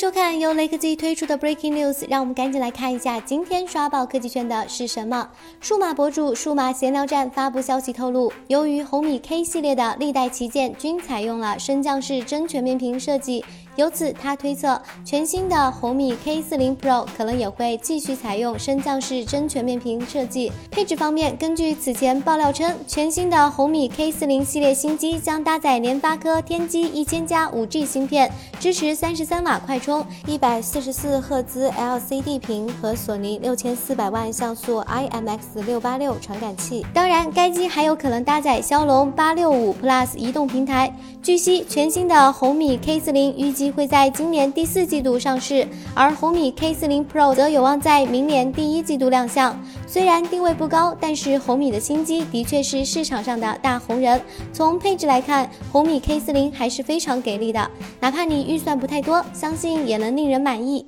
[0.00, 5.28] 收看由雷科技推出的 Breaking News，让我们赶紧来看一下今天刷爆科技圈的是什么。
[5.60, 13.44] 数码博主数码闲聊站发布消息透露，由于红米 K 系列的历代旗舰均采用了升降式真全面屏设计，
[13.76, 20.50] 由此他推测全新的红米 K40 Pro 可能也会继续采用升降式真全面屏设计。
[20.70, 29.89] 配置方面，根据此前爆料称，全新的红米 K40 系列新机将搭载联发科天玑一千加 5G 芯片，支持三十三瓦快充。
[30.26, 36.84] 一百四十四赫兹 LCD 屏和索尼六千四百万像素 IMX 六八六传感器。
[36.92, 40.94] 当然，该机还有可能搭载骁龙八六五 Plus 移动平台。
[41.22, 49.58] 据悉，全新的红米 K 四零预计会在今年第四季度上市，而红米 K 四零 Pro 则有望在明年第一季度亮相。
[49.92, 54.22] 虽然定位不高，但是红米的新机的确是市场上的大红人。
[54.52, 59.80] 从配置来看，红米 K 四零还是非常给力的，哪怕你预算不太多，相信。
[59.88, 60.86] 也能令人满意。